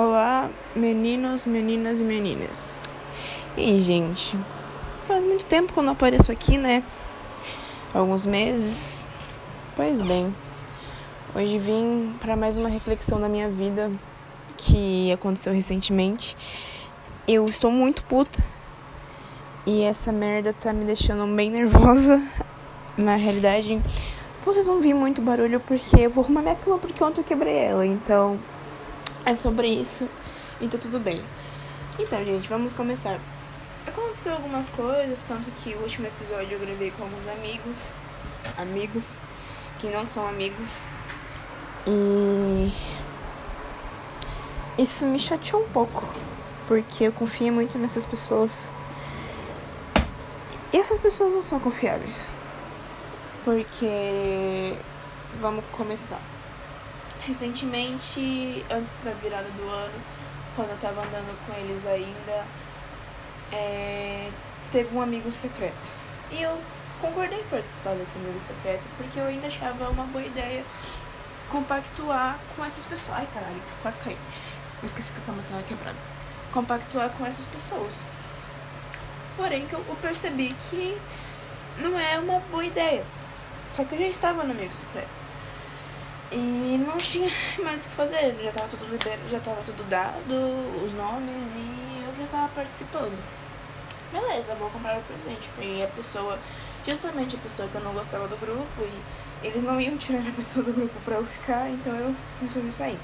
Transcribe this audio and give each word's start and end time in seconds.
Olá, 0.00 0.48
meninos, 0.76 1.44
meninas 1.44 2.00
e 2.00 2.04
meninas. 2.04 2.64
E 3.56 3.82
gente, 3.82 4.38
faz 5.08 5.24
muito 5.24 5.44
tempo 5.44 5.72
que 5.72 5.78
eu 5.80 5.82
não 5.82 5.94
apareço 5.94 6.30
aqui, 6.30 6.56
né? 6.56 6.84
Alguns 7.92 8.24
meses. 8.24 9.04
Pois 9.74 10.00
bem, 10.00 10.32
hoje 11.34 11.58
vim 11.58 12.14
para 12.20 12.36
mais 12.36 12.58
uma 12.58 12.68
reflexão 12.68 13.20
da 13.20 13.28
minha 13.28 13.50
vida 13.50 13.90
que 14.56 15.10
aconteceu 15.10 15.52
recentemente. 15.52 16.36
Eu 17.26 17.46
estou 17.46 17.72
muito 17.72 18.04
puta 18.04 18.38
e 19.66 19.82
essa 19.82 20.12
merda 20.12 20.52
tá 20.52 20.72
me 20.72 20.84
deixando 20.84 21.26
bem 21.34 21.50
nervosa. 21.50 22.22
Na 22.96 23.16
realidade, 23.16 23.82
vocês 24.46 24.64
vão 24.64 24.76
ouvir 24.76 24.94
muito 24.94 25.20
barulho 25.20 25.58
porque 25.58 26.02
eu 26.02 26.10
vou 26.10 26.22
arrumar 26.22 26.42
minha 26.42 26.54
cama 26.54 26.78
porque 26.78 27.02
ontem 27.02 27.20
eu 27.20 27.24
quebrei 27.24 27.56
ela, 27.56 27.84
então 27.84 28.38
é 29.28 29.36
sobre 29.36 29.68
isso 29.68 30.08
e 30.60 30.68
tá 30.68 30.78
tudo 30.78 30.98
bem. 30.98 31.22
Então, 31.98 32.24
gente, 32.24 32.48
vamos 32.48 32.72
começar. 32.72 33.18
Aconteceu 33.86 34.32
algumas 34.32 34.68
coisas, 34.70 35.22
tanto 35.22 35.50
que 35.62 35.74
o 35.74 35.82
último 35.82 36.06
episódio 36.06 36.52
eu 36.52 36.58
gravei 36.58 36.90
com 36.90 37.02
alguns 37.02 37.26
amigos, 37.28 37.92
amigos 38.56 39.18
que 39.78 39.88
não 39.88 40.06
são 40.06 40.26
amigos. 40.26 40.82
E 41.86 42.72
isso 44.78 45.04
me 45.06 45.18
chateou 45.18 45.62
um 45.62 45.68
pouco, 45.68 46.04
porque 46.66 47.04
eu 47.04 47.12
confiei 47.12 47.50
muito 47.50 47.78
nessas 47.78 48.06
pessoas. 48.06 48.70
E 50.72 50.76
essas 50.76 50.98
pessoas 50.98 51.34
não 51.34 51.42
são 51.42 51.60
confiáveis. 51.60 52.28
Porque 53.44 54.76
vamos 55.40 55.64
começar. 55.72 56.37
Recentemente, 57.26 58.64
antes 58.70 59.00
da 59.00 59.10
virada 59.12 59.48
do 59.50 59.68
ano, 59.68 60.00
quando 60.56 60.70
eu 60.70 60.78
tava 60.78 61.00
andando 61.00 61.46
com 61.46 61.54
eles 61.54 61.86
ainda, 61.86 62.46
é, 63.52 64.30
teve 64.72 64.96
um 64.96 65.02
amigo 65.02 65.30
secreto. 65.30 65.90
E 66.32 66.42
eu 66.42 66.58
concordei 67.00 67.40
em 67.40 67.44
participar 67.44 67.94
desse 67.94 68.16
amigo 68.18 68.40
secreto, 68.40 68.82
porque 68.96 69.18
eu 69.18 69.26
ainda 69.26 69.46
achava 69.46 69.88
uma 69.88 70.04
boa 70.04 70.24
ideia 70.24 70.64
compactuar 71.48 72.38
com 72.56 72.64
essas 72.64 72.84
pessoas. 72.84 73.18
Ai, 73.18 73.28
caralho, 73.32 73.62
quase 73.82 73.98
caí. 73.98 74.16
Eu 74.82 74.86
esqueci 74.86 75.12
que 75.12 75.20
a 75.20 75.24
cama 75.24 75.42
tava 75.48 75.62
quebrada. 75.62 75.96
Compactuar 76.52 77.10
com 77.10 77.26
essas 77.26 77.46
pessoas. 77.46 78.04
Porém, 79.36 79.66
que 79.66 79.74
eu 79.74 79.98
percebi 80.00 80.54
que 80.70 81.00
não 81.78 81.98
é 81.98 82.18
uma 82.18 82.40
boa 82.50 82.64
ideia. 82.64 83.04
Só 83.68 83.84
que 83.84 83.94
eu 83.94 83.98
já 83.98 84.06
estava 84.06 84.44
no 84.44 84.52
amigo 84.52 84.72
secreto. 84.72 85.17
E 86.30 86.84
não 86.86 86.98
tinha 86.98 87.30
mais 87.62 87.86
o 87.86 87.88
que 87.88 87.94
fazer, 87.94 88.36
já 88.42 88.52
tava 88.52 88.68
tudo 88.68 88.84
liber... 88.90 89.18
já 89.30 89.40
tava 89.40 89.62
tudo 89.62 89.82
dado, 89.88 90.34
os 90.84 90.92
nomes 90.92 91.54
e 91.56 92.04
eu 92.06 92.14
já 92.18 92.30
tava 92.30 92.48
participando. 92.48 93.18
Beleza, 94.12 94.54
vou 94.56 94.68
comprar 94.68 94.98
o 94.98 95.02
presente. 95.02 95.48
E 95.58 95.82
a 95.82 95.88
pessoa, 95.88 96.38
justamente 96.86 97.36
a 97.36 97.38
pessoa 97.38 97.66
que 97.68 97.76
eu 97.76 97.80
não 97.80 97.94
gostava 97.94 98.28
do 98.28 98.36
grupo, 98.36 98.82
e 98.82 99.46
eles 99.46 99.62
não 99.62 99.80
iam 99.80 99.96
tirar 99.96 100.20
a 100.20 100.32
pessoa 100.32 100.62
do 100.62 100.72
grupo 100.74 101.00
pra 101.02 101.14
eu 101.14 101.24
ficar, 101.24 101.70
então 101.70 101.94
eu 101.94 102.14
resolvi 102.42 102.72
sair. 102.72 102.98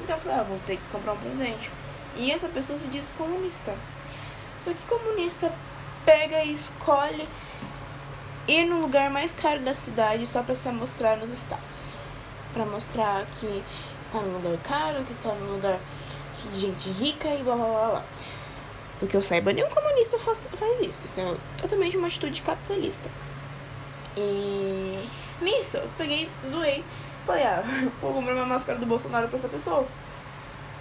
Então 0.00 0.14
eu 0.14 0.22
falei, 0.22 0.38
ah, 0.38 0.42
vou 0.44 0.58
ter 0.60 0.76
que 0.76 0.92
comprar 0.92 1.14
um 1.14 1.18
presente. 1.18 1.72
E 2.16 2.30
essa 2.30 2.48
pessoa 2.48 2.78
se 2.78 2.86
diz 2.86 3.12
comunista. 3.18 3.74
Só 4.60 4.72
que 4.72 4.84
comunista 4.84 5.52
pega 6.04 6.44
e 6.44 6.52
escolhe 6.52 7.28
ir 8.46 8.64
no 8.64 8.80
lugar 8.80 9.10
mais 9.10 9.34
caro 9.34 9.60
da 9.60 9.74
cidade 9.74 10.24
só 10.24 10.42
para 10.44 10.54
se 10.54 10.70
mostrar 10.70 11.16
nos 11.16 11.32
status 11.32 12.01
para 12.52 12.64
mostrar 12.64 13.24
que 13.40 13.62
está 14.00 14.20
num 14.20 14.38
lugar 14.38 14.58
caro, 14.62 15.04
que 15.04 15.12
está 15.12 15.30
num 15.30 15.54
lugar 15.54 15.78
de 16.52 16.60
gente 16.60 16.90
rica 16.90 17.28
e 17.28 17.42
blá 17.42 17.56
blá 17.56 17.66
blá 17.66 17.90
blá. 17.90 18.04
Porque 18.98 19.16
eu 19.16 19.22
saiba, 19.22 19.52
nenhum 19.52 19.68
comunista 19.68 20.18
faz, 20.18 20.48
faz 20.56 20.80
isso. 20.80 21.06
Isso 21.06 21.20
é 21.20 21.36
totalmente 21.58 21.96
uma 21.96 22.06
atitude 22.06 22.40
capitalista. 22.42 23.10
E 24.16 25.08
nisso, 25.40 25.78
eu 25.78 25.88
peguei, 25.98 26.28
zoei. 26.46 26.84
Falei, 27.26 27.44
ah, 27.44 27.62
vou 28.00 28.12
comprar 28.12 28.34
uma 28.34 28.46
máscara 28.46 28.78
do 28.78 28.86
Bolsonaro 28.86 29.28
pra 29.28 29.38
essa 29.38 29.48
pessoa. 29.48 29.86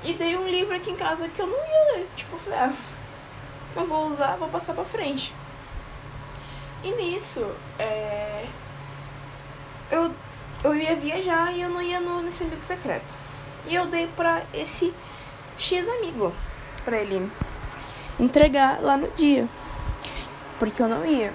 E 0.04 0.14
dei 0.14 0.38
um 0.38 0.48
livro 0.48 0.76
aqui 0.76 0.92
em 0.92 0.96
casa 0.96 1.28
que 1.30 1.42
eu 1.42 1.48
não 1.48 1.58
ia 1.58 1.96
ler. 1.96 2.08
Tipo, 2.16 2.38
falei, 2.38 2.60
ah, 2.60 2.74
não 3.76 3.88
vou 3.88 4.08
usar, 4.08 4.36
vou 4.36 4.50
passar 4.50 4.74
pra 4.74 4.86
frente. 4.86 5.34
E 6.84 6.92
nisso, 6.92 7.46
é... 7.78 8.46
eu 9.92 10.14
eu 10.64 10.76
ia 10.76 10.96
viajar 10.96 11.54
e 11.54 11.62
eu 11.62 11.70
não 11.70 11.82
ia 11.82 12.00
no, 12.00 12.22
nesse 12.22 12.44
amigo 12.44 12.64
secreto. 12.64 13.14
E 13.68 13.76
eu 13.76 13.86
dei 13.86 14.08
pra 14.08 14.44
esse 14.54 14.94
X 15.58 15.88
amigo, 15.88 16.34
pra 16.84 16.98
ele 16.98 17.30
entregar 18.20 18.82
lá 18.82 18.98
no 18.98 19.08
dia. 19.12 19.48
Porque 20.60 20.82
eu 20.82 20.88
não 20.88 21.06
ia. 21.06 21.34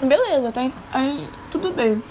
Beleza, 0.00 0.52
tá 0.52 0.60
aí 0.92 1.28
tudo 1.50 1.72
bem. 1.72 2.02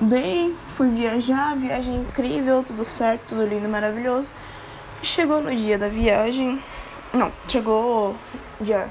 Dei, 0.00 0.54
fui 0.76 0.88
viajar, 0.88 1.56
viagem 1.56 1.96
incrível, 1.96 2.64
tudo 2.64 2.84
certo, 2.84 3.28
tudo 3.28 3.46
lindo, 3.46 3.68
maravilhoso. 3.68 4.30
Chegou 5.02 5.40
no 5.40 5.54
dia 5.54 5.78
da 5.78 5.88
viagem. 5.88 6.62
Não, 7.12 7.30
chegou 7.46 8.16
dia 8.60 8.88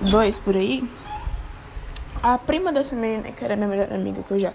2 0.00 0.38
por 0.40 0.56
aí. 0.56 0.88
A 2.22 2.36
prima 2.36 2.72
dessa 2.72 2.96
menina, 2.96 3.30
que 3.30 3.44
era 3.44 3.54
minha 3.54 3.68
melhor 3.68 3.92
amiga, 3.92 4.22
que 4.22 4.32
eu 4.32 4.38
já 4.38 4.52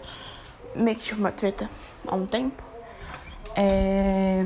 meio 0.75 0.97
que 0.97 1.03
tive 1.03 1.19
uma 1.19 1.31
treta 1.31 1.69
há 2.07 2.16
um 2.16 2.25
tempo, 2.25 2.61
é, 3.56 4.45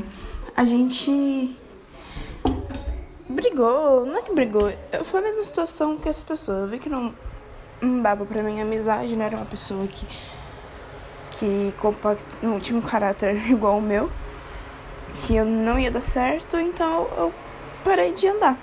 a 0.55 0.65
gente 0.65 1.55
brigou, 3.29 4.05
não 4.05 4.17
é 4.17 4.21
que 4.21 4.33
brigou, 4.33 4.71
foi 5.05 5.19
a 5.19 5.23
mesma 5.23 5.43
situação 5.43 5.97
que 5.97 6.09
essa 6.09 6.25
pessoa. 6.25 6.59
Eu 6.59 6.67
vi 6.67 6.79
que 6.79 6.89
não, 6.89 7.13
não 7.81 8.01
dava 8.01 8.25
pra 8.25 8.41
mim 8.41 8.59
amizade, 8.61 9.15
não 9.15 9.25
era 9.25 9.35
uma 9.35 9.45
pessoa 9.45 9.87
que, 9.87 10.05
que 11.31 11.73
compact, 11.79 12.25
não 12.41 12.59
tinha 12.59 12.77
um 12.77 12.81
caráter 12.81 13.35
igual 13.49 13.77
o 13.77 13.81
meu, 13.81 14.09
que 15.25 15.35
eu 15.35 15.45
não 15.45 15.79
ia 15.79 15.91
dar 15.91 16.01
certo, 16.01 16.57
então 16.57 17.07
eu 17.17 17.33
parei 17.83 18.13
de 18.13 18.27
andar. 18.27 18.57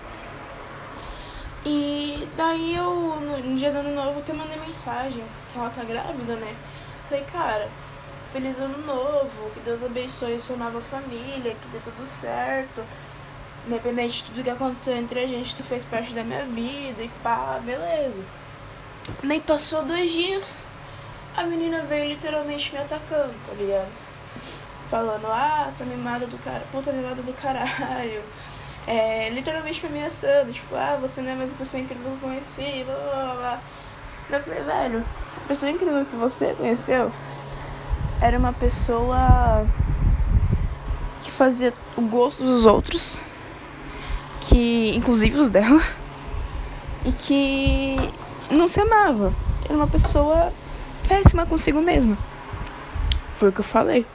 E 1.66 2.28
daí 2.36 2.76
eu, 2.76 3.16
no 3.20 3.56
dia 3.56 3.72
do 3.72 3.78
ano 3.78 3.94
novo, 3.94 4.10
eu 4.10 4.19
até 4.19 4.34
mandei 4.34 4.58
mensagem, 4.58 5.24
que 5.50 5.58
ela 5.58 5.70
tá 5.70 5.82
grávida, 5.82 6.36
né? 6.36 6.54
Falei, 7.14 7.26
cara, 7.30 7.70
feliz 8.32 8.58
ano 8.58 8.84
novo, 8.84 9.50
que 9.54 9.60
Deus 9.60 9.84
abençoe 9.84 10.41
sua 10.41 10.56
nova 10.56 10.80
família, 10.80 11.54
que 11.54 11.69
dê 11.69 11.78
tudo 11.78 12.04
certo. 12.04 12.82
Independente 13.64 14.16
de 14.16 14.30
tudo 14.30 14.42
que 14.42 14.50
aconteceu 14.50 14.97
entre 14.97 15.20
a 15.20 15.26
gente, 15.28 15.54
tu 15.54 15.62
fez 15.62 15.84
parte 15.84 16.12
da 16.12 16.24
minha 16.24 16.44
vida 16.44 17.04
e 17.04 17.08
pá, 17.22 17.60
beleza. 17.64 18.20
Nem 19.22 19.41
passou 19.41 19.84
dois 19.84 20.10
dias, 20.10 20.56
a 21.36 21.44
menina 21.44 21.82
veio 21.82 22.08
literalmente 22.08 22.72
me 22.72 22.78
atacando, 22.78 23.34
tá 23.47 23.53
ligado? 23.54 23.92
Falando, 24.91 25.28
ah, 25.28 25.69
sua 25.70 25.86
mimada 25.86 26.26
do 26.26 26.38
cara, 26.38 26.64
puta 26.72 26.92
mimada 26.92 27.22
do 27.22 27.32
caralho. 27.32 28.24
É, 28.88 29.30
literalmente 29.30 29.80
me 29.86 29.98
ameaçando, 29.98 30.53
tipo, 30.53 30.74
ah, 30.74 30.98
você 31.00 31.22
não 31.22 31.30
é 31.30 31.34
mais 31.36 31.54
a 31.54 31.56
pessoa 31.56 31.80
incrível 31.80 32.10
que 32.10 32.24
eu 32.24 32.28
conheci, 32.28 32.84
blá 32.84 32.97
blá 32.97 33.34
blá. 33.36 33.60
Eu 34.30 34.40
falei, 34.40 34.62
velho, 34.62 35.04
a 35.36 35.48
pessoa 35.48 35.70
incrível 35.70 36.04
que 36.06 36.16
você 36.16 36.54
conheceu 36.54 37.12
era 38.20 38.38
uma 38.38 38.52
pessoa 38.52 39.66
que 41.22 41.30
fazia 41.30 41.72
o 41.96 42.00
gosto 42.00 42.42
dos 42.42 42.64
outros, 42.64 43.20
que 44.40 44.94
inclusive 44.96 45.38
os 45.38 45.50
dela, 45.50 45.80
e 47.04 47.12
que 47.12 47.96
não 48.50 48.66
se 48.66 48.80
amava. 48.80 49.32
Era 49.64 49.74
uma 49.74 49.86
pessoa 49.86 50.52
péssima 51.06 51.44
consigo 51.44 51.80
mesma. 51.80 52.16
Foi 53.34 53.50
o 53.50 53.52
que 53.52 53.60
eu 53.60 53.64
falei. 53.64 54.06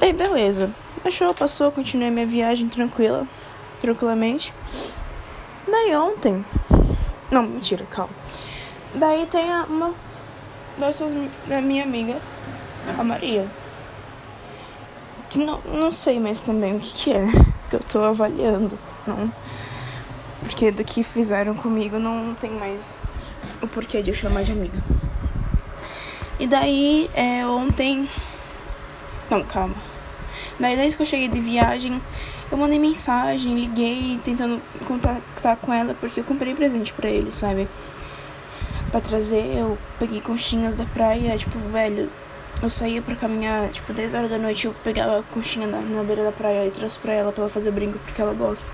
Daí 0.00 0.12
beleza. 0.12 0.70
Achou, 1.04 1.32
passou, 1.34 1.70
continuei 1.70 2.10
minha 2.10 2.26
viagem 2.26 2.68
tranquila, 2.68 3.26
tranquilamente. 3.80 4.52
Daí 5.66 5.94
ontem. 5.96 6.44
Não, 7.30 7.42
mentira, 7.42 7.84
calma. 7.90 8.21
Daí 8.94 9.26
tem 9.26 9.50
uma 9.68 9.94
dessas 10.76 11.14
da 11.46 11.60
minha 11.60 11.82
amiga, 11.82 12.20
a 12.98 13.02
Maria. 13.02 13.46
Que 15.30 15.38
não, 15.38 15.60
não 15.60 15.90
sei 15.90 16.20
mais 16.20 16.40
também 16.42 16.76
o 16.76 16.80
que, 16.80 16.92
que 16.92 17.12
é, 17.12 17.24
que 17.70 17.76
eu 17.76 17.80
tô 17.80 18.02
avaliando. 18.04 18.78
Não. 19.06 19.32
Porque 20.40 20.70
do 20.70 20.84
que 20.84 21.02
fizeram 21.02 21.54
comigo 21.54 21.98
não 21.98 22.34
tem 22.34 22.50
mais 22.50 22.98
o 23.62 23.66
porquê 23.66 24.02
de 24.02 24.10
eu 24.10 24.14
chamar 24.14 24.42
de 24.42 24.52
amiga. 24.52 24.82
E 26.38 26.46
daí, 26.46 27.08
é, 27.14 27.46
ontem. 27.46 28.08
Não, 29.30 29.42
calma. 29.44 29.74
Daí, 30.58 30.76
desde 30.76 30.96
que 30.96 31.02
eu 31.02 31.06
cheguei 31.06 31.28
de 31.28 31.40
viagem, 31.40 32.02
eu 32.50 32.58
mandei 32.58 32.78
mensagem, 32.78 33.54
liguei, 33.54 34.20
tentando 34.22 34.60
contactar 34.86 35.56
com 35.56 35.72
ela, 35.72 35.94
porque 35.94 36.20
eu 36.20 36.24
comprei 36.24 36.54
presente 36.54 36.92
para 36.92 37.08
ele, 37.08 37.32
sabe? 37.32 37.68
Para 38.92 39.00
trazer. 39.00 39.58
Eu 39.58 39.76
peguei 39.98 40.20
conchinhas 40.20 40.74
da 40.76 40.84
praia, 40.84 41.36
tipo, 41.36 41.58
velho, 41.70 42.08
eu 42.62 42.70
saía 42.70 43.02
pra 43.02 43.16
caminhar, 43.16 43.68
tipo, 43.70 43.92
10 43.92 44.14
horas 44.14 44.30
da 44.30 44.38
noite, 44.38 44.66
eu 44.66 44.74
pegava 44.84 45.18
a 45.18 45.22
conchinha 45.22 45.66
na, 45.66 45.80
na 45.80 46.04
beira 46.04 46.22
da 46.22 46.30
praia 46.30 46.66
e 46.66 46.70
trouxe 46.70 46.98
pra 46.98 47.12
ela 47.12 47.32
pra 47.32 47.42
ela 47.44 47.50
fazer 47.50 47.72
brinco, 47.72 47.98
porque 47.98 48.20
ela 48.20 48.34
gosta. 48.34 48.72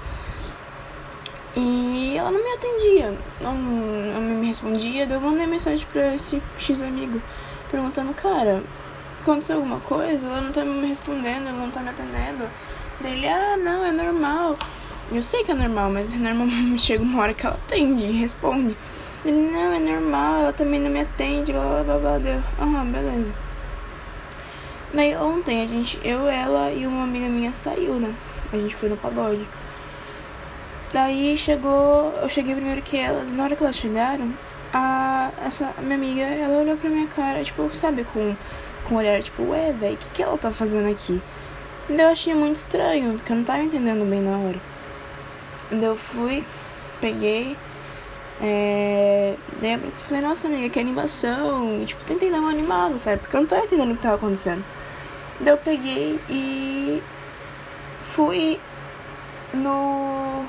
E 1.57 2.15
ela 2.17 2.31
não 2.31 2.43
me 2.43 2.53
atendia, 2.53 3.17
não, 3.41 3.55
não 3.55 4.21
me 4.21 4.47
respondia. 4.47 5.07
Daí 5.07 5.17
eu 5.17 5.21
mandei 5.21 5.47
mensagem 5.47 5.87
pra 5.91 6.15
esse 6.15 6.43
X 6.59 6.83
amigo, 6.83 7.23
perguntando, 7.71 8.13
cara, 8.13 8.63
aconteceu 9.23 9.57
alguma 9.57 9.81
coisa? 9.81 10.29
Ela 10.29 10.41
não 10.43 10.53
tá 10.53 10.65
me 10.65 10.87
respondendo, 10.87 11.49
ela 11.49 11.59
não 11.59 11.71
tá 11.71 11.81
me 11.81 11.89
atendendo. 11.89 12.45
Daí 13.01 13.13
ele, 13.13 13.29
ah, 13.29 13.57
não, 13.57 13.85
é 13.85 13.93
normal. 13.93 14.59
Eu 15.11 15.23
sei 15.23 15.43
que 15.43 15.51
é 15.51 15.55
normal, 15.55 15.91
mas 15.91 16.13
é 16.13 16.17
normal 16.17 16.49
chega 16.79 17.03
uma 17.03 17.23
hora 17.23 17.33
que 17.33 17.47
ela 17.47 17.57
atende 17.57 18.03
e 18.03 18.13
responde. 18.13 18.77
Ele, 19.25 19.51
não, 19.51 19.73
é 19.73 19.79
normal, 19.79 20.41
ela 20.41 20.53
também 20.53 20.81
não 20.81 20.91
me 20.91 21.01
atende, 21.01 21.53
blá 21.53 21.63
blá 21.63 21.83
blá 21.83 21.99
blá. 21.99 22.19
Deu, 22.19 22.43
aham, 22.61 22.87
beleza. 22.87 23.35
Daí 24.95 25.15
ontem 25.17 25.63
a 25.63 25.67
gente, 25.67 26.01
eu, 26.03 26.29
ela 26.29 26.71
e 26.73 26.87
uma 26.87 27.05
amiga 27.05 27.29
minha 27.29 27.53
saiu, 27.53 27.95
né? 27.95 28.15
A 28.53 28.57
gente 28.57 28.75
foi 28.75 28.89
no 28.89 28.97
pagode. 28.97 29.47
Daí 30.93 31.37
chegou, 31.37 32.15
eu 32.23 32.29
cheguei 32.29 32.55
primeiro 32.55 32.81
que 32.81 32.97
elas. 32.97 33.33
Na 33.33 33.45
hora 33.45 33.57
que 33.57 33.63
elas 33.63 33.77
chegaram, 33.77 34.33
a 34.73 35.31
essa 35.45 35.75
minha 35.83 35.97
amiga, 35.97 36.23
ela 36.23 36.59
olhou 36.59 36.77
pra 36.77 36.89
minha 36.89 37.07
cara, 37.09 37.43
tipo, 37.45 37.69
sabe, 37.75 38.05
com 38.05 38.35
com 38.89 38.95
um 38.95 38.99
olhar 38.99 39.23
tipo, 39.23 39.43
ué, 39.43 39.73
velho, 39.73 39.95
o 39.95 39.97
que 39.99 40.09
que 40.09 40.23
ela 40.23 40.39
tá 40.39 40.51
fazendo 40.51 40.91
aqui? 40.91 41.21
Daí 41.89 42.01
eu 42.01 42.09
achei 42.09 42.35
muito 42.35 42.57
estranho, 42.57 43.15
porque 43.15 43.33
eu 43.33 43.37
não 43.37 43.45
tava 43.45 43.63
entendendo 43.63 44.09
bem 44.09 44.21
na 44.21 44.37
hora. 44.39 44.59
Daí 45.71 45.85
eu 45.85 45.97
fui, 45.97 46.43
peguei, 47.01 47.57
é... 48.41 49.37
Daí 49.61 49.73
eu 49.73 49.91
falei, 49.91 50.23
nossa 50.23 50.47
amiga, 50.47 50.69
que 50.69 50.79
animação. 50.79 51.83
E, 51.83 51.87
tipo, 51.87 52.05
tentei 52.05 52.31
dar 52.31 52.39
uma 52.41 52.51
animada, 52.51 52.99
sabe? 52.99 53.19
Porque 53.19 53.37
eu 53.37 53.41
não 53.41 53.49
tava 53.49 53.65
entendendo 53.65 53.93
o 53.93 53.97
que 53.97 54.03
tava 54.03 54.17
acontecendo. 54.17 54.65
Daí 55.41 55.53
eu 55.53 55.59
peguei 55.59 56.21
e 56.29 57.03
fui 58.01 58.61
no 59.53 60.45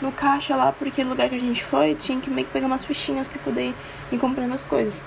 no 0.00 0.12
caixa 0.12 0.54
lá, 0.54 0.72
porque 0.72 1.02
no 1.02 1.10
lugar 1.10 1.28
que 1.28 1.36
a 1.36 1.40
gente 1.40 1.64
foi 1.64 1.94
tinha 1.94 2.20
que 2.20 2.28
meio 2.30 2.46
que 2.46 2.52
pegar 2.52 2.66
umas 2.66 2.84
fichinhas 2.84 3.26
para 3.26 3.38
poder 3.40 3.74
ir 4.12 4.18
comprando 4.18 4.52
as 4.52 4.64
coisas. 4.64 5.02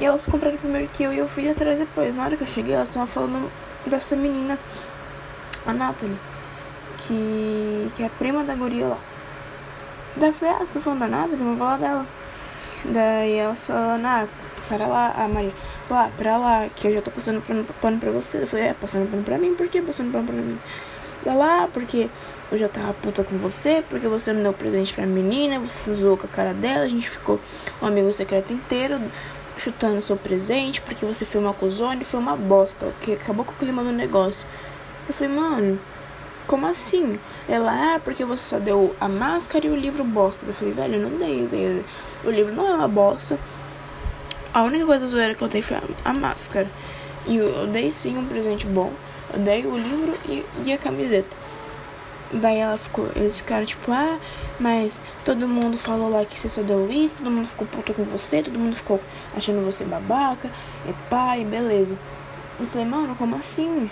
E 0.00 0.04
elas 0.04 0.26
compraram 0.26 0.56
primeiro 0.56 0.88
que 0.88 1.02
eu 1.02 1.12
e 1.12 1.18
eu 1.18 1.28
fui 1.28 1.48
atrás 1.48 1.78
depois. 1.78 2.14
Na 2.14 2.24
hora 2.24 2.36
que 2.36 2.42
eu 2.42 2.46
cheguei, 2.46 2.74
elas 2.74 2.88
estavam 2.88 3.06
falando 3.06 3.50
dessa 3.86 4.16
menina, 4.16 4.58
a 5.66 5.72
Natalie, 5.72 6.18
que, 6.98 7.88
que 7.94 8.02
é 8.02 8.08
prima 8.08 8.42
da 8.42 8.54
guria 8.54 8.88
lá. 8.88 8.98
Daí 10.16 10.28
eu 10.28 10.32
falei, 10.32 10.54
ah, 10.54 10.94
da 10.94 11.08
Natalie? 11.08 11.40
Eu 11.40 11.46
vou 11.46 11.56
falar 11.56 11.78
dela. 11.78 12.06
Daí 12.84 13.36
ela 13.36 13.54
falando, 13.54 14.06
ah, 14.06 14.28
para 14.68 14.86
lá, 14.86 15.12
a 15.16 15.28
Maria, 15.28 15.52
lá, 15.88 16.10
para 16.16 16.36
lá, 16.36 16.68
que 16.74 16.88
eu 16.88 16.94
já 16.94 17.02
tô 17.02 17.10
passando 17.10 17.40
pano, 17.40 17.64
pano 17.80 17.98
pra 17.98 18.10
você. 18.10 18.42
Eu 18.42 18.46
falei, 18.46 18.66
é, 18.66 18.74
passando 18.74 19.10
pano 19.10 19.22
pra 19.22 19.38
mim? 19.38 19.54
Por 19.54 19.68
que 19.68 19.80
passando 19.80 20.12
pano 20.12 20.26
pra 20.26 20.34
mim? 20.34 20.58
Da 21.24 21.34
lá, 21.34 21.68
porque 21.72 22.10
eu 22.50 22.58
já 22.58 22.68
tava 22.68 22.92
puta 22.94 23.22
com 23.22 23.38
você, 23.38 23.84
porque 23.88 24.08
você 24.08 24.32
não 24.32 24.42
deu 24.42 24.52
presente 24.52 24.92
pra 24.92 25.06
menina, 25.06 25.60
você 25.60 25.94
zoou 25.94 26.16
com 26.16 26.26
a 26.26 26.28
cara 26.28 26.52
dela, 26.52 26.84
a 26.84 26.88
gente 26.88 27.08
ficou 27.08 27.38
um 27.80 27.86
amigo 27.86 28.10
secreto 28.12 28.52
inteiro 28.52 29.00
chutando 29.56 30.02
seu 30.02 30.16
presente, 30.16 30.80
porque 30.80 31.06
você 31.06 31.24
foi 31.24 31.40
uma 31.40 31.54
cozone, 31.54 32.04
foi 32.04 32.18
uma 32.18 32.36
bosta, 32.36 32.92
que 33.00 33.12
acabou 33.12 33.44
com 33.44 33.52
o 33.52 33.54
clima 33.54 33.84
do 33.84 33.92
negócio. 33.92 34.46
Eu 35.08 35.14
falei, 35.14 35.32
mano, 35.32 35.78
como 36.46 36.66
assim? 36.66 37.18
Ela, 37.48 37.94
ah, 37.94 38.00
porque 38.00 38.24
você 38.24 38.42
só 38.42 38.58
deu 38.58 38.94
a 39.00 39.08
máscara 39.08 39.66
e 39.66 39.70
o 39.70 39.76
livro 39.76 40.04
bosta. 40.04 40.46
Eu 40.46 40.54
falei, 40.54 40.74
velho, 40.74 40.94
eu 40.96 41.08
não 41.08 41.18
dei, 41.18 41.84
o 42.24 42.30
livro 42.30 42.52
não 42.54 42.66
é 42.66 42.74
uma 42.74 42.88
bosta. 42.88 43.38
A 44.52 44.62
única 44.62 44.84
coisa 44.84 45.06
zoeira 45.06 45.34
que 45.34 45.42
eu 45.42 45.48
dei 45.48 45.62
foi 45.62 45.78
a, 45.78 45.82
a 46.04 46.12
máscara. 46.12 46.68
E 47.26 47.36
eu, 47.36 47.48
eu, 47.48 47.66
dei 47.66 47.90
sim 47.90 48.18
um 48.18 48.26
presente 48.26 48.66
bom. 48.66 48.92
Eu 49.32 49.40
dei 49.40 49.66
o 49.66 49.76
livro 49.76 50.14
e, 50.28 50.44
e 50.64 50.72
a 50.72 50.78
camiseta. 50.78 51.36
Daí 52.32 52.58
ela 52.58 52.78
ficou, 52.78 53.10
eles 53.14 53.38
ficaram 53.38 53.66
tipo, 53.66 53.92
ah, 53.92 54.18
mas 54.58 55.00
todo 55.24 55.46
mundo 55.46 55.76
falou 55.76 56.08
lá 56.08 56.24
que 56.24 56.38
você 56.38 56.48
só 56.48 56.62
deu 56.62 56.90
isso, 56.90 57.18
todo 57.18 57.30
mundo 57.30 57.46
ficou 57.46 57.66
puto 57.66 57.92
com 57.92 58.04
você, 58.04 58.42
todo 58.42 58.58
mundo 58.58 58.74
ficou 58.74 58.98
achando 59.36 59.62
você 59.64 59.84
babaca, 59.84 60.50
e 60.88 60.92
pai, 61.10 61.44
beleza. 61.44 61.98
Eu 62.58 62.66
falei, 62.66 62.86
mano, 62.86 63.14
como 63.16 63.36
assim? 63.36 63.90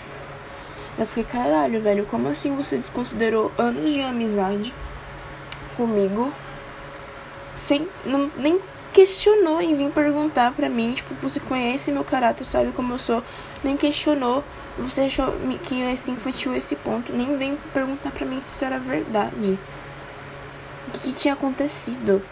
Eu 0.97 1.05
fiquei, 1.05 1.23
caralho, 1.23 1.81
velho, 1.81 2.05
como 2.05 2.27
assim 2.27 2.55
você 2.55 2.77
desconsiderou 2.77 3.51
anos 3.57 3.91
de 3.91 4.01
amizade 4.01 4.73
comigo 5.77 6.31
sem 7.55 7.87
não, 8.05 8.29
nem 8.37 8.59
questionou 8.91 9.61
em 9.61 9.75
vir 9.75 9.89
perguntar 9.91 10.51
pra 10.51 10.69
mim, 10.69 10.93
tipo, 10.93 11.13
você 11.15 11.39
conhece 11.39 11.91
meu 11.91 12.03
caráter, 12.03 12.43
sabe 12.45 12.71
como 12.73 12.93
eu 12.93 12.99
sou, 12.99 13.23
nem 13.63 13.77
questionou 13.77 14.43
você 14.77 15.01
achou 15.01 15.33
que 15.63 15.81
esse 15.81 16.11
infantil 16.11 16.55
esse 16.55 16.75
ponto? 16.75 17.11
Nem 17.11 17.37
vem 17.37 17.57
perguntar 17.73 18.11
pra 18.11 18.25
mim 18.25 18.39
se 18.39 18.55
isso 18.55 18.65
era 18.65 18.79
verdade. 18.79 19.59
O 20.87 20.91
que, 20.91 20.99
que 20.99 21.13
tinha 21.13 21.33
acontecido? 21.33 22.23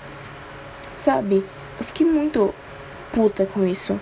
Sabe? 0.94 1.46
Eu 1.80 1.86
fiquei 1.86 2.06
muito 2.06 2.54
puta 3.12 3.46
com 3.46 3.66
isso. 3.66 4.00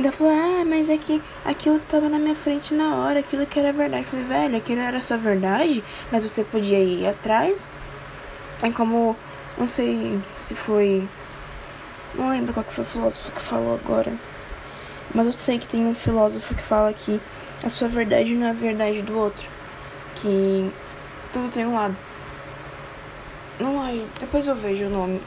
Daí 0.00 0.10
falou, 0.12 0.32
ah, 0.32 0.64
mas 0.64 0.88
é 0.88 0.96
que 0.96 1.20
aquilo 1.44 1.78
que 1.78 1.84
tava 1.84 2.08
na 2.08 2.18
minha 2.18 2.34
frente 2.34 2.72
na 2.72 2.96
hora, 2.96 3.20
aquilo 3.20 3.44
que 3.44 3.58
era 3.58 3.70
verdade. 3.70 4.04
Eu 4.04 4.10
falei, 4.10 4.24
velho, 4.24 4.56
aquilo 4.56 4.80
era 4.80 5.02
só 5.02 5.16
verdade, 5.18 5.84
mas 6.10 6.22
você 6.22 6.42
podia 6.42 6.78
ir 6.78 7.06
atrás. 7.06 7.68
É 8.62 8.70
como, 8.70 9.14
não 9.58 9.68
sei 9.68 10.18
se 10.36 10.54
foi. 10.54 11.06
Não 12.14 12.30
lembro 12.30 12.54
qual 12.54 12.64
que 12.64 12.72
foi 12.72 12.84
o 12.84 12.86
filósofo 12.86 13.30
que 13.32 13.40
falou 13.40 13.74
agora. 13.74 14.12
Mas 15.14 15.26
eu 15.26 15.32
sei 15.32 15.58
que 15.58 15.68
tem 15.68 15.86
um 15.86 15.94
filósofo 15.94 16.54
que 16.54 16.62
fala 16.62 16.92
que 16.94 17.20
a 17.62 17.68
sua 17.68 17.88
verdade 17.88 18.34
não 18.34 18.46
é 18.46 18.50
a 18.50 18.54
verdade 18.54 19.02
do 19.02 19.18
outro. 19.18 19.48
Que 20.16 20.70
tudo 21.32 21.50
tem 21.50 21.66
um 21.66 21.74
lado. 21.74 21.98
Não, 23.58 23.82
aí, 23.82 24.06
depois 24.18 24.48
eu 24.48 24.54
vejo 24.54 24.86
o 24.86 24.90
nome. 24.90 25.20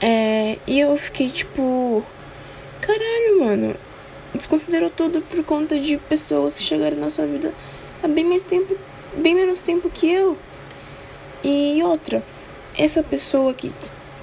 É, 0.00 0.58
e 0.66 0.78
eu 0.78 0.96
fiquei 0.96 1.28
tipo. 1.28 2.04
Caralho, 2.80 3.40
mano. 3.40 3.76
Desconsiderou 4.34 4.90
tudo 4.90 5.20
por 5.22 5.44
conta 5.44 5.78
de 5.78 5.96
pessoas 5.96 6.56
que 6.56 6.62
chegaram 6.62 6.96
na 6.96 7.10
sua 7.10 7.26
vida 7.26 7.52
há 8.02 8.08
bem 8.08 8.24
mais 8.24 8.42
tempo. 8.42 8.76
Bem 9.16 9.34
menos 9.34 9.60
tempo 9.60 9.90
que 9.90 10.10
eu. 10.10 10.38
E 11.42 11.82
outra, 11.82 12.22
essa 12.76 13.02
pessoa 13.02 13.50
aqui. 13.50 13.72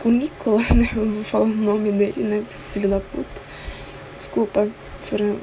O 0.05 0.09
Nicolas, 0.09 0.71
né? 0.75 0.89
Eu 0.95 1.09
vou 1.09 1.23
falar 1.23 1.45
o 1.45 1.47
nome 1.47 1.91
dele, 1.91 2.23
né? 2.23 2.43
Filho 2.73 2.89
da 2.89 2.99
puta. 2.99 3.41
Desculpa, 4.15 4.67
Fran. 5.01 5.35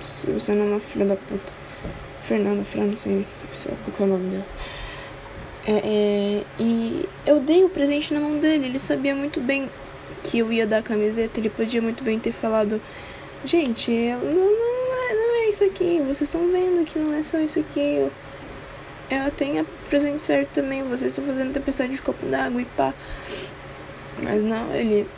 Se 0.00 0.30
você 0.30 0.52
não 0.52 0.64
é 0.64 0.68
uma 0.68 0.80
filha 0.80 1.04
da 1.04 1.16
puta. 1.16 1.52
Fernanda, 2.24 2.64
Fran, 2.64 2.84
não 2.84 2.96
sei 2.96 3.26
qual 3.96 4.08
é 4.08 4.12
o 4.12 4.14
nome 4.14 4.30
dela. 4.30 4.46
É, 5.66 5.72
é, 5.72 6.44
e 6.58 7.08
eu 7.26 7.40
dei 7.40 7.62
o 7.62 7.68
presente 7.68 8.14
na 8.14 8.20
mão 8.20 8.38
dele. 8.38 8.66
Ele 8.66 8.78
sabia 8.80 9.14
muito 9.14 9.40
bem 9.40 9.68
que 10.22 10.38
eu 10.38 10.52
ia 10.52 10.66
dar 10.66 10.82
camiseta. 10.82 11.38
Ele 11.38 11.50
podia 11.50 11.82
muito 11.82 12.02
bem 12.02 12.18
ter 12.18 12.32
falado: 12.32 12.80
Gente, 13.44 13.90
não, 13.90 14.32
não, 14.32 15.10
é, 15.10 15.14
não 15.14 15.36
é 15.42 15.50
isso 15.50 15.64
aqui. 15.64 16.00
Vocês 16.00 16.22
estão 16.22 16.48
vendo 16.50 16.84
que 16.84 16.98
não 16.98 17.12
é 17.12 17.22
só 17.22 17.38
isso 17.38 17.58
aqui. 17.58 18.08
Ela 19.10 19.30
tem 19.30 19.58
a 19.58 19.64
presente 19.88 20.20
certo 20.20 20.50
também. 20.50 20.82
Vocês 20.84 21.12
estão 21.12 21.24
fazendo 21.24 21.52
tempestade 21.52 21.92
de 21.92 22.00
copo 22.00 22.24
d'água 22.26 22.62
e 22.62 22.64
pá. 22.64 22.94
Mas 24.22 24.44
não, 24.44 24.72
ele 24.72 25.08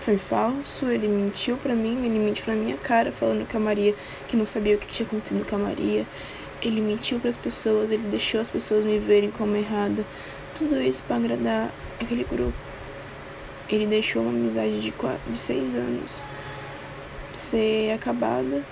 foi 0.00 0.18
falso, 0.18 0.86
ele 0.86 1.08
mentiu 1.08 1.56
para 1.56 1.74
mim, 1.74 2.04
ele 2.04 2.18
mentiu 2.18 2.44
na 2.48 2.54
minha 2.54 2.76
cara 2.76 3.12
falando 3.12 3.46
que 3.46 3.56
a 3.56 3.60
Maria, 3.60 3.94
que 4.28 4.36
não 4.36 4.46
sabia 4.46 4.74
o 4.74 4.78
que 4.78 4.86
tinha 4.86 5.06
acontecido 5.06 5.46
com 5.48 5.56
a 5.56 5.58
Maria. 5.58 6.06
Ele 6.62 6.80
mentiu 6.80 7.18
para 7.18 7.30
as 7.30 7.36
pessoas, 7.36 7.90
ele 7.90 8.08
deixou 8.08 8.40
as 8.40 8.50
pessoas 8.50 8.84
me 8.84 8.98
verem 8.98 9.30
como 9.30 9.56
errada. 9.56 10.04
Tudo 10.54 10.80
isso 10.82 11.02
para 11.04 11.16
agradar 11.16 11.70
aquele 11.98 12.24
grupo. 12.24 12.69
Ele 13.70 13.86
deixou 13.86 14.22
uma 14.22 14.30
amizade 14.30 14.80
de, 14.80 14.90
quatro, 14.90 15.20
de 15.30 15.38
seis 15.38 15.74
anos 15.74 16.24
ser 17.32 17.92
acabada 17.92 18.62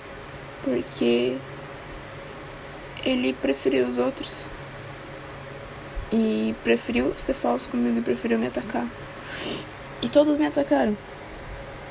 porque 0.63 1.37
ele 3.05 3.33
preferiu 3.33 3.87
os 3.87 3.97
outros 3.97 4.45
e 6.11 6.53
preferiu 6.63 7.13
ser 7.17 7.33
falso 7.33 7.69
comigo 7.69 7.99
e 7.99 8.01
preferiu 8.01 8.37
me 8.37 8.47
atacar. 8.47 8.87
E 10.01 10.09
todos 10.09 10.37
me 10.37 10.45
atacaram. 10.45 10.97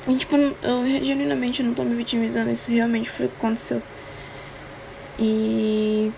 E, 0.07 0.15
tipo, 0.17 0.35
eu 0.35 1.03
genuinamente 1.03 1.61
não 1.61 1.73
tô 1.73 1.83
me 1.83 1.95
vitimizando, 1.95 2.51
isso 2.51 2.71
realmente 2.71 3.09
foi 3.09 3.25
o 3.25 3.29
que 3.29 3.35
aconteceu. 3.37 3.81
E 5.17 6.11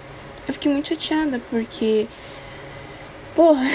eu 0.48 0.54
fiquei 0.54 0.72
muito 0.72 0.90
chateada 0.90 1.42
porque, 1.50 2.08
porra, 3.36 3.66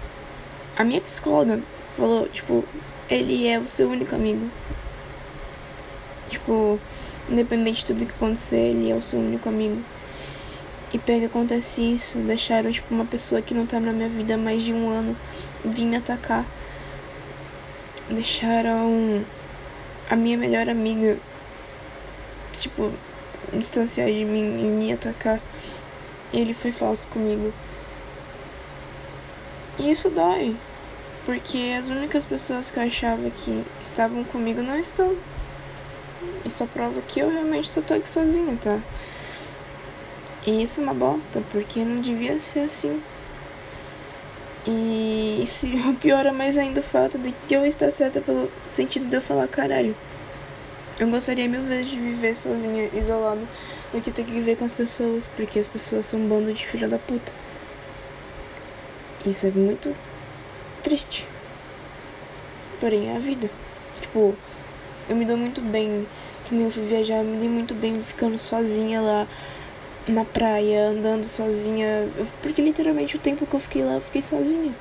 a 0.76 0.84
minha 0.84 1.00
psicóloga 1.00 1.62
falou, 1.96 2.28
tipo, 2.28 2.64
ele 3.08 3.48
é 3.48 3.58
o 3.58 3.68
seu 3.68 3.88
único 3.88 4.14
amigo. 4.14 4.50
Tipo, 6.28 6.78
independente 7.28 7.78
de 7.78 7.86
tudo 7.86 8.06
que 8.06 8.12
acontecer, 8.12 8.58
ele 8.58 8.90
é 8.90 8.94
o 8.94 9.02
seu 9.02 9.18
único 9.18 9.48
amigo. 9.48 9.82
E 10.92 10.98
pega 10.98 11.26
acontece 11.26 11.80
isso, 11.80 12.18
deixaram, 12.18 12.70
tipo, 12.70 12.94
uma 12.94 13.04
pessoa 13.04 13.42
que 13.42 13.54
não 13.54 13.66
tá 13.66 13.80
na 13.80 13.92
minha 13.92 14.08
vida 14.08 14.34
há 14.34 14.38
mais 14.38 14.62
de 14.62 14.72
um 14.72 14.88
ano 14.88 15.16
vir 15.64 15.84
me 15.84 15.96
atacar 15.96 16.46
deixaram 18.08 19.24
a 20.08 20.14
minha 20.14 20.38
melhor 20.38 20.68
amiga 20.68 21.18
tipo, 22.52 22.92
distanciar 23.52 24.08
de 24.08 24.24
mim 24.24 24.60
e 24.60 24.64
me 24.64 24.92
atacar. 24.92 25.40
E 26.32 26.40
ele 26.40 26.54
foi 26.54 26.72
falso 26.72 27.06
comigo. 27.08 27.52
E 29.78 29.90
isso 29.90 30.10
dói. 30.10 30.56
Porque 31.26 31.74
as 31.76 31.88
únicas 31.88 32.24
pessoas 32.24 32.70
que 32.70 32.78
eu 32.78 32.84
achava 32.84 33.28
que 33.30 33.64
estavam 33.82 34.22
comigo 34.22 34.62
não 34.62 34.78
estão. 34.78 35.16
Isso 36.44 36.64
prova 36.68 37.02
que 37.02 37.18
eu 37.18 37.28
realmente 37.28 37.68
só 37.68 37.82
tô 37.82 37.94
aqui 37.94 38.08
sozinha, 38.08 38.56
tá? 38.62 38.78
E 40.46 40.62
isso 40.62 40.80
é 40.80 40.84
uma 40.84 40.94
bosta, 40.94 41.42
porque 41.50 41.84
não 41.84 42.00
devia 42.00 42.38
ser 42.38 42.60
assim. 42.60 43.02
E 44.64 45.42
se 45.48 45.72
piora 46.00 46.32
mais 46.32 46.56
ainda 46.56 46.78
o 46.78 46.84
fato 46.84 47.18
de 47.18 47.32
que 47.32 47.54
eu 47.54 47.66
estar 47.66 47.90
certa 47.90 48.20
pelo 48.20 48.48
sentido 48.68 49.08
de 49.08 49.16
eu 49.16 49.20
falar 49.20 49.48
caralho. 49.48 49.96
Eu 51.00 51.08
gostaria 51.10 51.48
mil 51.48 51.62
vezes 51.62 51.90
de 51.90 51.98
viver 51.98 52.36
sozinha, 52.36 52.88
isolada, 52.94 53.42
do 53.92 54.00
que 54.00 54.12
ter 54.12 54.24
que 54.24 54.30
viver 54.30 54.56
com 54.56 54.64
as 54.64 54.72
pessoas, 54.72 55.26
porque 55.26 55.58
as 55.58 55.66
pessoas 55.66 56.06
são 56.06 56.20
um 56.20 56.28
bando 56.28 56.52
de 56.52 56.64
filha 56.64 56.86
da 56.86 56.98
puta. 56.98 57.32
Isso 59.26 59.44
é 59.46 59.50
muito 59.50 59.92
triste. 60.86 61.26
Porém, 62.78 63.10
é 63.10 63.16
a 63.16 63.18
vida. 63.18 63.50
Tipo, 64.00 64.36
eu 65.08 65.16
me 65.16 65.24
dou 65.24 65.36
muito 65.36 65.60
bem. 65.60 66.06
Que 66.44 66.54
nem 66.54 66.64
eu 66.66 66.70
fui 66.70 66.84
viajar, 66.84 67.16
eu 67.16 67.24
me 67.24 67.38
dei 67.38 67.48
muito 67.48 67.74
bem 67.74 68.00
ficando 68.00 68.38
sozinha 68.38 69.00
lá 69.00 69.26
na 70.06 70.24
praia, 70.24 70.90
andando 70.90 71.24
sozinha. 71.24 72.08
Porque 72.40 72.62
literalmente 72.62 73.16
o 73.16 73.18
tempo 73.18 73.44
que 73.44 73.56
eu 73.56 73.58
fiquei 73.58 73.82
lá, 73.82 73.94
eu 73.94 74.00
fiquei 74.00 74.22
sozinha. 74.22 74.72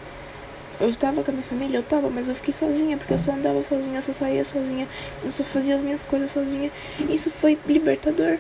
Eu 0.80 0.94
tava 0.96 1.24
com 1.24 1.32
a 1.32 1.34
minha 1.34 1.44
família, 1.44 1.78
eu 1.78 1.84
tava, 1.84 2.08
mas 2.08 2.30
eu 2.30 2.36
fiquei 2.36 2.54
sozinha, 2.54 2.98
porque 2.98 3.14
eu 3.14 3.18
só 3.18 3.32
andava 3.32 3.64
sozinha, 3.64 3.98
eu 3.98 4.02
só 4.02 4.12
saía 4.12 4.44
sozinha, 4.44 4.88
eu 5.24 5.32
só 5.32 5.44
fazia 5.44 5.74
as 5.74 5.82
minhas 5.82 6.04
coisas 6.04 6.30
sozinha. 6.30 6.70
Isso 7.10 7.32
foi 7.32 7.58
libertador. 7.66 8.38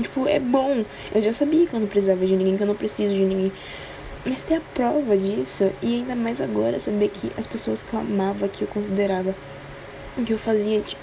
Tipo, 0.00 0.26
é 0.26 0.38
bom. 0.38 0.82
Eu 1.14 1.20
já 1.20 1.32
sabia 1.32 1.66
que 1.66 1.74
eu 1.74 1.80
não 1.80 1.88
precisava 1.88 2.24
de 2.24 2.34
ninguém, 2.36 2.56
que 2.56 2.62
eu 2.62 2.66
não 2.66 2.76
preciso 2.76 3.12
de 3.12 3.24
ninguém. 3.24 3.52
Mas 4.28 4.42
ter 4.42 4.56
a 4.56 4.60
prova 4.74 5.16
disso, 5.16 5.70
e 5.80 6.00
ainda 6.00 6.16
mais 6.16 6.40
agora, 6.40 6.80
saber 6.80 7.10
que 7.10 7.30
as 7.38 7.46
pessoas 7.46 7.84
que 7.84 7.94
eu 7.94 8.00
amava, 8.00 8.48
que 8.48 8.62
eu 8.62 8.68
considerava, 8.68 9.32
que 10.24 10.32
eu 10.32 10.38
fazia, 10.38 10.80
tipo, 10.80 11.00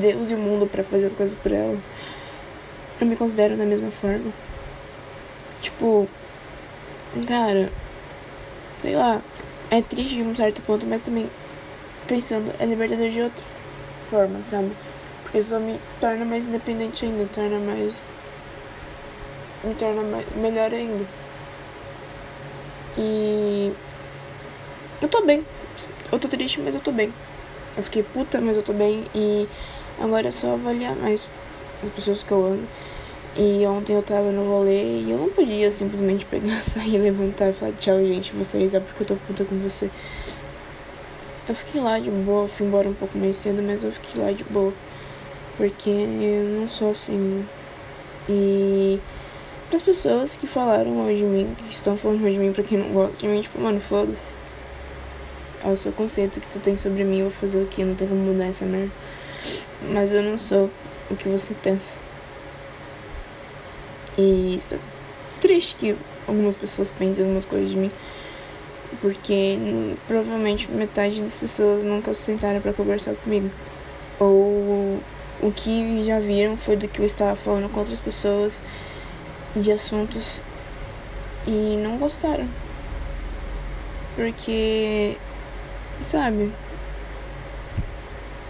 Deus 0.00 0.30
e 0.30 0.34
o 0.34 0.38
mundo 0.38 0.66
para 0.66 0.82
fazer 0.82 1.06
as 1.06 1.12
coisas 1.12 1.34
por 1.34 1.52
elas, 1.52 1.90
não 2.98 3.06
me 3.06 3.16
consideram 3.16 3.58
da 3.58 3.66
mesma 3.66 3.90
forma. 3.90 4.32
Tipo, 5.60 6.08
cara, 7.28 7.70
sei 8.80 8.96
lá, 8.96 9.20
é 9.70 9.82
triste 9.82 10.14
de 10.14 10.22
um 10.22 10.34
certo 10.34 10.62
ponto, 10.62 10.86
mas 10.86 11.02
também 11.02 11.28
pensando, 12.08 12.50
é 12.58 12.64
libertador 12.64 13.10
de 13.10 13.20
outra 13.20 13.44
forma, 14.08 14.42
sabe? 14.42 14.72
Porque 15.22 15.36
isso 15.36 15.60
me 15.60 15.78
torna 16.00 16.24
mais 16.24 16.46
independente 16.46 17.04
ainda, 17.04 17.28
torna 17.34 17.58
mais. 17.58 18.02
me 19.62 19.74
torna 19.74 20.02
mais, 20.02 20.24
melhor 20.34 20.72
ainda. 20.72 21.21
E. 22.98 23.72
Eu 25.00 25.08
tô 25.08 25.24
bem. 25.24 25.40
Eu 26.10 26.18
tô 26.18 26.28
triste, 26.28 26.60
mas 26.60 26.74
eu 26.74 26.80
tô 26.80 26.92
bem. 26.92 27.12
Eu 27.76 27.82
fiquei 27.82 28.02
puta, 28.02 28.40
mas 28.40 28.56
eu 28.56 28.62
tô 28.62 28.72
bem. 28.72 29.04
E 29.14 29.46
agora 30.00 30.28
é 30.28 30.32
só 30.32 30.54
avaliar 30.54 30.94
mais 30.96 31.28
as 31.82 31.90
pessoas 31.90 32.22
que 32.22 32.32
eu 32.32 32.44
amo. 32.44 32.66
E 33.36 33.66
ontem 33.66 33.94
eu 33.94 34.02
tava 34.02 34.30
no 34.30 34.46
rolê 34.46 35.00
e 35.00 35.10
eu 35.10 35.16
não 35.16 35.30
podia 35.30 35.70
simplesmente 35.70 36.24
pegar, 36.26 36.60
sair, 36.62 36.98
levantar 36.98 37.48
e 37.48 37.52
falar 37.54 37.72
tchau, 37.72 37.98
gente, 37.98 38.32
vocês, 38.32 38.74
é 38.74 38.80
porque 38.80 39.02
eu 39.02 39.06
tô 39.06 39.16
puta 39.16 39.44
com 39.44 39.56
você. 39.58 39.90
Eu 41.48 41.54
fiquei 41.54 41.80
lá 41.80 41.98
de 41.98 42.10
boa, 42.10 42.46
fui 42.46 42.66
embora 42.66 42.88
um 42.88 42.94
pouco 42.94 43.16
mais 43.16 43.36
cedo, 43.38 43.62
mas 43.62 43.84
eu 43.84 43.90
fiquei 43.90 44.22
lá 44.22 44.32
de 44.32 44.44
boa. 44.44 44.72
Porque 45.56 45.90
eu 45.90 46.60
não 46.60 46.68
sou 46.68 46.90
assim. 46.90 47.44
E 48.28 49.00
para 49.72 49.78
as 49.78 49.82
pessoas 49.82 50.36
que 50.36 50.46
falaram 50.46 50.90
mal 50.90 51.06
de 51.06 51.22
mim, 51.22 51.56
que 51.56 51.72
estão 51.72 51.96
falando 51.96 52.20
mal 52.20 52.30
de 52.30 52.38
mim 52.38 52.52
pra 52.52 52.62
quem 52.62 52.76
não 52.76 52.90
gosta 52.90 53.16
de 53.16 53.26
mim, 53.26 53.40
tipo, 53.40 53.58
mano, 53.58 53.80
foda-se. 53.80 54.34
É 55.64 55.68
o 55.68 55.76
seu 55.78 55.90
conceito 55.92 56.42
que 56.42 56.46
tu 56.48 56.58
tem 56.58 56.76
sobre 56.76 57.04
mim, 57.04 57.20
eu 57.20 57.30
vou 57.30 57.32
fazer 57.32 57.62
o 57.62 57.66
que? 57.66 57.82
Não 57.82 57.94
tem 57.94 58.06
como 58.06 58.20
mudar 58.20 58.48
essa 58.48 58.66
merda. 58.66 58.92
Mas 59.90 60.12
eu 60.12 60.22
não 60.22 60.36
sou 60.36 60.68
o 61.10 61.16
que 61.16 61.26
você 61.26 61.54
pensa. 61.54 61.98
E 64.18 64.56
isso 64.56 64.74
é 64.74 64.78
triste 65.40 65.74
que 65.76 65.96
algumas 66.28 66.54
pessoas 66.54 66.90
pensem 66.90 67.24
algumas 67.24 67.46
coisas 67.46 67.70
de 67.70 67.78
mim. 67.78 67.90
Porque 69.00 69.56
hum, 69.58 69.96
provavelmente 70.06 70.70
metade 70.70 71.22
das 71.22 71.38
pessoas 71.38 71.82
nunca 71.82 72.12
se 72.12 72.24
sentaram 72.24 72.60
para 72.60 72.74
conversar 72.74 73.14
comigo. 73.14 73.50
Ou 74.20 75.00
o 75.40 75.50
que 75.50 76.04
já 76.04 76.18
viram 76.18 76.58
foi 76.58 76.76
do 76.76 76.86
que 76.86 77.00
eu 77.00 77.06
estava 77.06 77.34
falando 77.34 77.72
com 77.72 77.80
outras 77.80 78.00
pessoas 78.00 78.60
de 79.56 79.72
assuntos 79.72 80.42
e 81.46 81.76
não 81.82 81.98
gostaram. 81.98 82.48
Porque, 84.14 85.16
sabe? 86.04 86.52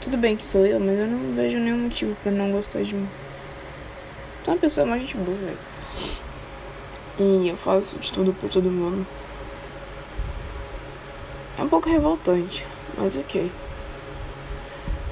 Tudo 0.00 0.16
bem 0.16 0.36
que 0.36 0.44
sou 0.44 0.66
eu, 0.66 0.80
mas 0.80 0.98
eu 0.98 1.06
não 1.06 1.34
vejo 1.34 1.58
nenhum 1.58 1.78
motivo 1.78 2.16
para 2.22 2.32
não 2.32 2.50
gostar 2.50 2.82
de 2.82 2.94
mim. 2.94 3.08
Tu 4.42 4.50
é 4.50 4.54
uma 4.54 4.60
pessoa 4.60 4.86
mais 4.86 5.02
gente 5.02 5.16
boa, 5.16 5.36
velho. 5.36 5.58
E 7.18 7.48
eu 7.48 7.56
faço 7.56 7.98
de 7.98 8.10
tudo 8.10 8.32
por 8.32 8.50
todo 8.50 8.70
mundo. 8.70 9.06
É 11.58 11.62
um 11.62 11.68
pouco 11.68 11.88
revoltante, 11.88 12.66
mas 12.98 13.14
ok. 13.14 13.52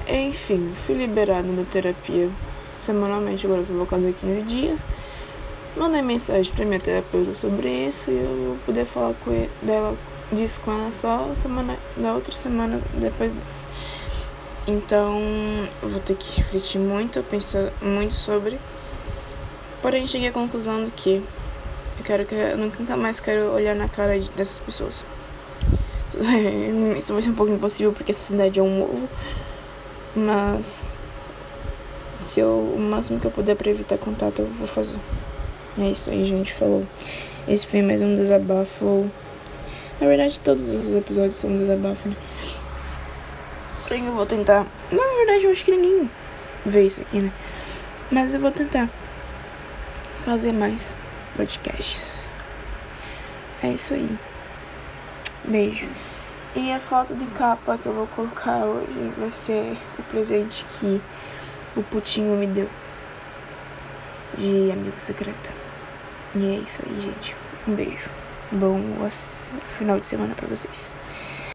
Enfim, 0.09 0.73
fui 0.85 0.97
liberada 0.97 1.53
da 1.53 1.63
terapia 1.63 2.29
semanalmente, 2.81 3.47
agora 3.47 3.65
sou 3.65 3.77
voltada 3.77 4.09
a 4.09 4.13
15 4.13 4.43
dias. 4.43 4.89
Mandei 5.77 6.03
mensagem 6.03 6.53
pra 6.53 6.65
minha 6.65 6.81
terapeuta 6.81 7.33
sobre 7.35 7.69
isso 7.69 8.11
e 8.11 8.17
eu 8.17 8.47
vou 8.47 8.57
poder 8.67 8.85
falar 8.85 9.15
com 9.25 9.31
ele, 9.31 9.51
dela 9.63 9.97
disso 10.33 10.61
com 10.61 10.73
ela 10.73 10.91
só 10.91 11.33
semana 11.37 11.79
da 11.97 12.13
outra 12.15 12.35
semana 12.35 12.81
depois 12.95 13.33
dessa. 13.33 13.67
Então 14.67 15.21
eu 15.81 15.89
vou 15.89 16.01
ter 16.01 16.17
que 16.17 16.37
refletir 16.37 16.81
muito, 16.81 17.23
pensar 17.23 17.73
muito 17.81 18.15
sobre. 18.15 18.59
Porém 19.81 20.07
cheguei 20.09 20.29
à 20.29 20.33
conclusão 20.33 20.85
de 20.85 20.91
que 20.91 21.23
eu 21.99 22.05
quero 22.05 22.27
que 22.27 22.35
eu 22.35 22.59
nunca 22.59 22.97
mais 22.97 23.21
quero 23.21 23.53
olhar 23.53 23.77
na 23.77 23.89
cara 23.89 24.19
dessas 24.37 24.61
pessoas. 24.61 25.05
Isso 26.99 27.13
vai 27.13 27.23
ser 27.23 27.31
um 27.31 27.35
pouco 27.35 27.53
impossível 27.53 27.93
porque 27.93 28.11
essa 28.11 28.23
cidade 28.23 28.59
é 28.59 28.63
um 28.63 28.83
ovo. 28.83 29.09
Mas 30.17 30.97
se 32.19 32.41
eu 32.41 32.75
o 32.77 32.79
máximo 32.81 33.21
que 33.21 33.27
eu 33.27 33.31
puder 33.31 33.55
para 33.55 33.71
evitar 33.71 33.99
contato 33.99 34.43
eu 34.43 34.47
vou 34.47 34.67
fazer. 34.67 34.99
É 35.81 35.93
isso 35.93 36.11
aí, 36.11 36.27
gente. 36.27 36.53
Falou. 36.53 36.87
Esse 37.49 37.67
foi 37.67 37.81
mais 37.81 38.03
um 38.03 38.15
desabafo. 38.15 39.11
Na 39.99 40.07
verdade, 40.07 40.39
todos 40.41 40.69
os 40.69 40.95
episódios 40.95 41.37
são 41.37 41.57
desabafo, 41.57 42.07
né? 42.07 42.17
Eu 43.91 44.15
vou 44.15 44.27
tentar. 44.27 44.67
Na 44.93 45.03
verdade, 45.17 45.45
eu 45.45 45.51
acho 45.51 45.65
que 45.65 45.71
ninguém 45.71 46.11
vê 46.67 46.83
isso 46.83 47.01
aqui, 47.01 47.21
né? 47.21 47.33
Mas 48.11 48.35
eu 48.35 48.41
vou 48.41 48.51
tentar 48.51 48.91
fazer 50.23 50.53
mais 50.53 50.95
podcasts. 51.35 52.13
É 53.63 53.69
isso 53.69 53.95
aí. 53.95 54.19
Beijo. 55.45 55.89
E 56.55 56.73
a 56.73 56.79
foto 56.79 57.15
de 57.15 57.27
capa 57.29 57.79
que 57.79 57.87
eu 57.87 57.95
vou 57.95 58.07
colocar 58.09 58.67
hoje 58.67 59.13
vai 59.17 59.33
ser 59.33 59.79
o 59.99 60.03
presente 60.03 60.67
que 60.69 61.01
o 61.75 61.83
Putinho 61.83 62.37
me 62.37 62.47
deu 62.47 62.69
de 64.37 64.71
amigo 64.71 64.99
secreto. 64.99 65.70
E 66.35 66.47
é 66.47 66.59
isso 66.59 66.81
aí, 66.87 67.01
gente. 67.01 67.37
Um 67.67 67.75
beijo. 67.75 68.09
Bom 68.53 68.79
final 69.79 69.99
de 69.99 70.07
semana 70.07 70.35
para 70.35 70.49
vocês. 70.49 70.95